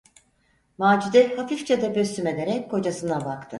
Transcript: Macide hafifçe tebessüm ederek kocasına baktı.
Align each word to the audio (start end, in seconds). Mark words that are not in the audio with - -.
Macide 0.77 1.35
hafifçe 1.35 1.79
tebessüm 1.79 2.27
ederek 2.27 2.71
kocasına 2.71 3.25
baktı. 3.25 3.47